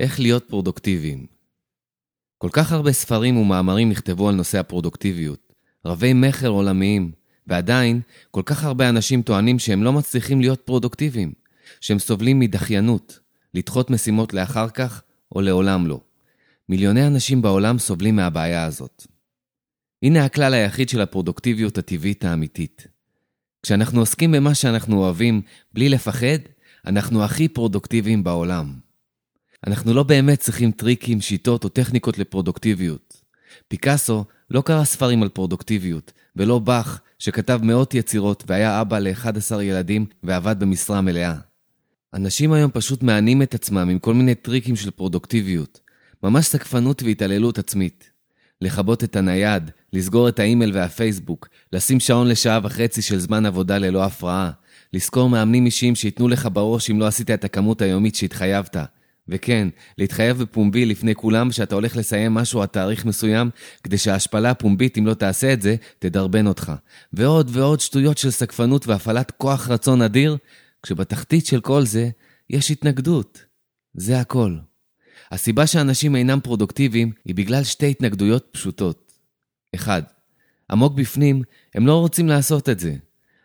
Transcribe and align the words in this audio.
איך 0.00 0.20
להיות 0.20 0.48
פרודוקטיביים. 0.48 1.26
כל 2.38 2.48
כך 2.52 2.72
הרבה 2.72 2.92
ספרים 2.92 3.36
ומאמרים 3.36 3.90
נכתבו 3.90 4.28
על 4.28 4.34
נושא 4.34 4.58
הפרודוקטיביות, 4.58 5.52
רבי 5.84 6.12
מכר 6.12 6.48
עולמיים, 6.48 7.12
ועדיין, 7.46 8.00
כל 8.30 8.42
כך 8.46 8.64
הרבה 8.64 8.88
אנשים 8.88 9.22
טוענים 9.22 9.58
שהם 9.58 9.82
לא 9.82 9.92
מצליחים 9.92 10.40
להיות 10.40 10.60
פרודוקטיביים, 10.60 11.32
שהם 11.80 11.98
סובלים 11.98 12.38
מדחיינות, 12.38 13.18
לדחות 13.54 13.90
משימות 13.90 14.34
לאחר 14.34 14.68
כך, 14.68 15.02
או 15.34 15.40
לעולם 15.40 15.86
לא. 15.86 16.00
מיליוני 16.68 17.06
אנשים 17.06 17.42
בעולם 17.42 17.78
סובלים 17.78 18.16
מהבעיה 18.16 18.64
הזאת. 18.64 19.06
הנה 20.02 20.24
הכלל 20.24 20.54
היחיד 20.54 20.88
של 20.88 21.00
הפרודוקטיביות 21.00 21.78
הטבעית 21.78 22.24
האמיתית. 22.24 22.86
כשאנחנו 23.62 24.00
עוסקים 24.00 24.32
במה 24.32 24.54
שאנחנו 24.54 24.98
אוהבים, 24.98 25.42
בלי 25.74 25.88
לפחד, 25.88 26.38
אנחנו 26.86 27.24
הכי 27.24 27.48
פרודוקטיביים 27.48 28.24
בעולם. 28.24 28.89
אנחנו 29.66 29.94
לא 29.94 30.02
באמת 30.02 30.38
צריכים 30.38 30.70
טריקים, 30.70 31.20
שיטות 31.20 31.64
או 31.64 31.68
טכניקות 31.68 32.18
לפרודוקטיביות. 32.18 33.22
פיקאסו 33.68 34.24
לא 34.50 34.60
קרא 34.60 34.84
ספרים 34.84 35.22
על 35.22 35.28
פרודוקטיביות, 35.28 36.12
ולא 36.36 36.58
באך, 36.58 37.00
שכתב 37.18 37.60
מאות 37.62 37.94
יצירות 37.94 38.44
והיה 38.46 38.80
אבא 38.80 38.98
ל-11 38.98 39.62
ילדים 39.62 40.06
ועבד 40.22 40.56
במשרה 40.60 41.00
מלאה. 41.00 41.34
אנשים 42.14 42.52
היום 42.52 42.70
פשוט 42.74 43.02
מענים 43.02 43.42
את 43.42 43.54
עצמם 43.54 43.88
עם 43.90 43.98
כל 43.98 44.14
מיני 44.14 44.34
טריקים 44.34 44.76
של 44.76 44.90
פרודוקטיביות. 44.90 45.80
ממש 46.22 46.46
סגפנות 46.46 47.02
והתעללות 47.02 47.58
עצמית. 47.58 48.10
לכבות 48.60 49.04
את 49.04 49.16
הנייד, 49.16 49.70
לסגור 49.92 50.28
את 50.28 50.38
האימייל 50.38 50.72
והפייסבוק, 50.74 51.48
לשים 51.72 52.00
שעון 52.00 52.28
לשעה 52.28 52.60
וחצי 52.62 53.02
של 53.02 53.18
זמן 53.18 53.46
עבודה 53.46 53.78
ללא 53.78 54.04
הפרעה, 54.04 54.50
לזכור 54.92 55.28
מאמנים 55.28 55.66
אישיים 55.66 55.94
שייתנו 55.94 56.28
לך 56.28 56.48
בראש 56.52 56.90
אם 56.90 57.00
לא 57.00 57.06
עשית 57.06 57.30
את 57.30 57.44
הכמות 57.44 57.82
היומית 57.82 58.14
שהתחייבת. 58.14 58.76
וכן, 59.28 59.68
להתחייב 59.98 60.38
בפומבי 60.38 60.86
לפני 60.86 61.14
כולם 61.14 61.52
שאתה 61.52 61.74
הולך 61.74 61.96
לסיים 61.96 62.34
משהו 62.34 62.62
עד 62.62 62.68
תאריך 62.68 63.04
מסוים, 63.04 63.50
כדי 63.82 63.98
שההשפלה 63.98 64.50
הפומבית, 64.50 64.98
אם 64.98 65.06
לא 65.06 65.14
תעשה 65.14 65.52
את 65.52 65.62
זה, 65.62 65.76
תדרבן 65.98 66.46
אותך. 66.46 66.72
ועוד 67.12 67.50
ועוד 67.52 67.80
שטויות 67.80 68.18
של 68.18 68.30
סקפנות 68.30 68.86
והפעלת 68.86 69.30
כוח 69.30 69.68
רצון 69.68 70.02
אדיר, 70.02 70.36
כשבתחתית 70.82 71.46
של 71.46 71.60
כל 71.60 71.86
זה, 71.86 72.10
יש 72.50 72.70
התנגדות. 72.70 73.44
זה 73.94 74.20
הכל. 74.20 74.56
הסיבה 75.30 75.66
שאנשים 75.66 76.16
אינם 76.16 76.40
פרודוקטיביים 76.40 77.12
היא 77.24 77.34
בגלל 77.34 77.64
שתי 77.64 77.90
התנגדויות 77.90 78.48
פשוטות. 78.52 79.12
1. 79.74 80.12
עמוק 80.70 80.94
בפנים, 80.94 81.42
הם 81.74 81.86
לא 81.86 82.00
רוצים 82.00 82.28
לעשות 82.28 82.68
את 82.68 82.80
זה. 82.80 82.94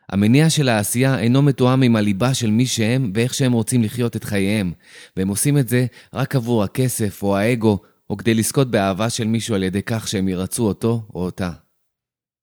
המניע 0.09 0.50
של 0.50 0.70
העשייה 0.70 1.20
אינו 1.20 1.42
מתואם 1.42 1.84
עם 1.84 1.95
הליבה 1.95 2.34
של 2.34 2.52
מי 2.52 2.66
שהם 2.66 3.11
ואיך 3.16 3.34
שהם 3.34 3.52
רוצים 3.52 3.84
לחיות 3.84 4.16
את 4.16 4.23
חייהם, 4.23 4.73
והם 5.17 5.28
עושים 5.28 5.58
את 5.58 5.70
זה 5.70 5.86
רק 6.14 6.36
עבור 6.36 6.64
הכסף 6.64 7.23
או 7.23 7.38
האגו, 7.38 7.80
או 8.09 8.17
כדי 8.17 8.33
לזכות 8.33 8.72
באהבה 8.72 9.09
של 9.09 9.28
מישהו 9.28 9.56
על 9.56 9.64
ידי 9.64 9.81
כך 9.81 10.08
שהם 10.08 10.28
ירצו 10.28 10.67
אותו 10.67 11.08
או 11.14 11.23
אותה. 11.23 11.52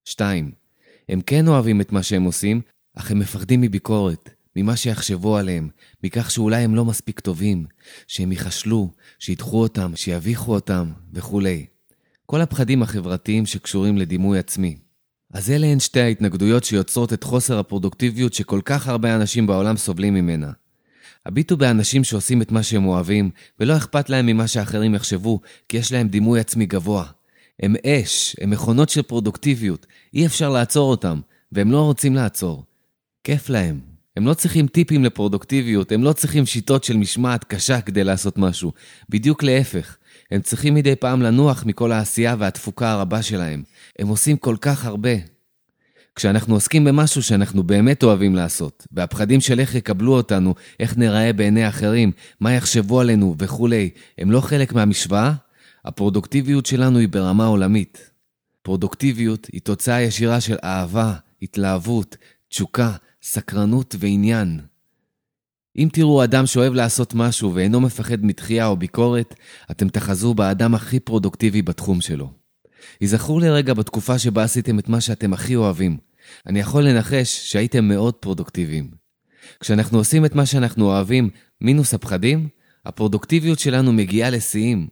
2. 0.05 0.53
הם 1.09 1.21
כן 1.21 1.49
אוהבים 1.49 1.81
את 1.81 1.93
מה 1.93 2.03
שהם 2.03 2.23
עושים, 2.23 2.61
אך 2.97 3.11
הם 3.11 3.19
מפחדים 3.19 3.61
מביקורת, 3.61 4.31
ממה 4.57 4.77
שיחשבו 4.77 5.37
עליהם, 5.37 5.69
מכך 6.05 6.31
שאולי 6.31 6.63
הם 6.63 6.75
לא 6.75 6.85
מספיק 6.85 7.21
טובים, 7.21 7.67
שהם 8.07 8.33
ייחשלו, 8.33 8.91
שידחו 9.19 9.63
אותם, 9.63 9.93
שיביכו 9.97 10.55
אותם 10.55 10.93
וכולי. 11.13 11.67
כל 12.27 12.41
הפחדים 12.41 12.83
החברתיים 12.83 13.47
שקשורים 13.47 13.99
לדימוי 13.99 14.39
עצמי. 14.39 14.77
אז 15.33 15.51
אלה 15.51 15.67
הן 15.67 15.81
שתי 15.81 16.01
ההתנגדויות 16.01 16.65
שיוצרות 16.65 17.13
את 17.13 17.25
חוסר 17.25 17.59
הפרודוקטיביות 17.59 18.33
שכל 18.33 18.61
כך 18.65 18.89
הרבה 18.89 19.17
אנשים 19.17 19.47
בעולם 19.47 19.77
סובלים 19.77 20.15
ממנה. 20.15 20.51
הביטו 21.27 21.57
באנשים 21.57 22.05
שעושים 22.05 22.43
את 22.43 22.53
מה 22.53 22.63
שהם 22.63 22.87
אוהבים, 22.87 23.31
ולא 23.61 23.77
אכפת 23.77 24.11
להם 24.11 24.27
ממה 24.27 24.49
שאחרים 24.49 24.95
יחשבו, 24.95 25.41
כי 25.69 25.77
יש 25.77 25.93
להם 25.93 26.09
דימוי 26.09 26.41
עצמי 26.41 26.67
גבוה. 26.67 27.05
הם 27.63 27.75
אש, 27.87 28.37
הם 28.41 28.51
מכונות 28.51 28.89
של 28.89 29.03
פרודוקטיביות, 29.03 29.87
אי 30.15 30.27
אפשר 30.27 30.49
לעצור 30.49 30.91
אותם, 30.91 31.21
והם 31.53 31.73
לא 31.73 31.81
רוצים 31.83 32.15
לעצור. 32.15 32.65
כיף 33.25 33.49
להם. 33.49 33.92
הם 34.17 34.27
לא 34.27 34.35
צריכים 34.35 34.67
טיפים 34.67 35.05
לפרודוקטיביות, 35.05 35.93
הם 35.93 36.05
לא 36.05 36.13
צריכים 36.13 36.47
שיטות 36.47 36.85
של 36.85 36.97
משמעת 36.97 37.45
קשה 37.45 37.81
כדי 37.81 38.05
לעשות 38.05 38.39
משהו. 38.39 38.73
בדיוק 39.09 39.43
להפך. 39.43 39.97
הם 40.31 40.41
צריכים 40.41 40.75
מדי 40.75 40.97
פעם 40.97 41.23
לנוח 41.23 41.65
מכל 41.67 41.93
העשייה 41.93 42.37
והתפוקה 42.39 42.93
הרבה 42.93 43.23
שלהם. 43.23 43.63
הם 43.99 44.09
עושים 44.09 44.37
כל 44.37 44.57
כך 44.61 44.85
הרבה. 44.85 45.11
כשאנחנו 46.15 46.55
עוסקים 46.55 46.85
במשהו 46.85 47.23
שאנחנו 47.23 47.63
באמת 47.63 48.03
אוהבים 48.03 48.35
לעשות, 48.35 48.87
והפחדים 48.93 49.41
של 49.41 49.61
איך 49.61 49.75
יקבלו 49.75 50.13
אותנו, 50.13 50.55
איך 50.81 50.97
נראה 50.97 51.33
בעיני 51.33 51.69
אחרים, 51.69 52.13
מה 52.41 52.53
יחשבו 52.53 53.01
עלינו 53.01 53.35
וכולי, 53.39 53.91
הם 54.19 54.31
לא 54.31 54.41
חלק 54.41 54.73
מהמשוואה, 54.73 55.33
הפרודוקטיביות 55.85 56.67
שלנו 56.67 56.99
היא 56.99 57.09
ברמה 57.09 57.47
עולמית. 57.47 58.11
פרודוקטיביות 58.63 59.47
היא 59.53 59.61
תוצאה 59.61 60.03
ישירה 60.03 60.41
של 60.41 60.57
אהבה, 60.65 61.15
התלהבות, 61.43 62.17
תשוקה, 62.49 62.93
סקרנות 63.23 63.95
ועניין. 63.99 64.61
אם 65.77 65.89
תראו 65.93 66.25
אדם 66.25 66.47
שאוהב 66.47 66.75
לעשות 66.75 67.15
משהו 67.15 67.55
ואינו 67.55 67.81
מפחד 67.81 68.25
מתחייה 68.25 68.67
או 68.67 68.77
ביקורת, 68.77 69.35
אתם 69.71 69.89
תחזו 69.89 70.35
באדם 70.35 70.75
הכי 70.75 71.01
פרודוקטיבי 71.01 71.63
בתחום 71.63 72.01
שלו. 72.01 72.31
היזכרו 73.01 73.41
לרגע 73.41 73.75
בתקופה 73.75 74.19
שבה 74.19 74.43
עשיתם 74.43 74.79
את 74.79 74.89
מה 74.89 75.01
שאתם 75.01 75.33
הכי 75.33 75.57
אוהבים. 75.57 75.97
אני 76.47 76.61
יכול 76.61 76.83
לנחש 76.83 77.53
שהייתם 77.53 77.85
מאוד 77.85 78.15
פרודוקטיביים. 78.15 78.91
כשאנחנו 79.61 79.99
עושים 79.99 80.25
את 80.25 80.35
מה 80.35 80.47
שאנחנו 80.47 80.85
אוהבים, 80.85 81.31
מינוס 81.61 81.95
הפחדים, 81.95 82.49
הפרודוקטיביות 82.87 83.59
שלנו 83.59 83.93
מגיעה 83.93 84.31
לשיאים. 84.31 84.89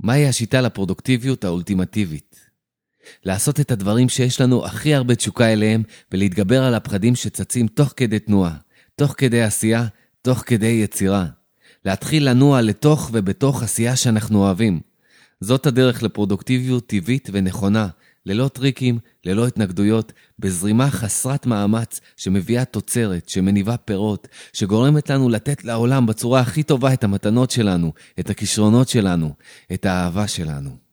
מהי 0.00 0.26
השיטה 0.26 0.60
לפרודוקטיביות 0.60 1.44
האולטימטיבית? 1.44 2.43
לעשות 3.24 3.60
את 3.60 3.70
הדברים 3.70 4.08
שיש 4.08 4.40
לנו 4.40 4.66
הכי 4.66 4.94
הרבה 4.94 5.14
תשוקה 5.14 5.52
אליהם 5.52 5.82
ולהתגבר 6.12 6.64
על 6.64 6.74
הפחדים 6.74 7.14
שצצים 7.14 7.66
תוך 7.66 7.94
כדי 7.96 8.18
תנועה. 8.18 8.54
תוך 8.96 9.14
כדי 9.16 9.42
עשייה, 9.42 9.86
תוך 10.22 10.42
כדי 10.46 10.66
יצירה. 10.66 11.26
להתחיל 11.84 12.28
לנוע 12.28 12.60
לתוך 12.60 13.10
ובתוך 13.12 13.62
עשייה 13.62 13.96
שאנחנו 13.96 14.38
אוהבים. 14.38 14.80
זאת 15.40 15.66
הדרך 15.66 16.02
לפרודוקטיביות 16.02 16.86
טבעית 16.86 17.28
ונכונה, 17.32 17.88
ללא 18.26 18.48
טריקים, 18.48 18.98
ללא 19.24 19.46
התנגדויות, 19.46 20.12
בזרימה 20.38 20.90
חסרת 20.90 21.46
מאמץ 21.46 22.00
שמביאה 22.16 22.64
תוצרת, 22.64 23.28
שמניבה 23.28 23.76
פירות, 23.76 24.28
שגורמת 24.52 25.10
לנו 25.10 25.28
לתת 25.28 25.64
לעולם 25.64 26.06
בצורה 26.06 26.40
הכי 26.40 26.62
טובה 26.62 26.92
את 26.92 27.04
המתנות 27.04 27.50
שלנו, 27.50 27.92
את 28.20 28.30
הכישרונות 28.30 28.88
שלנו, 28.88 29.34
את 29.72 29.86
האהבה 29.86 30.28
שלנו. 30.28 30.83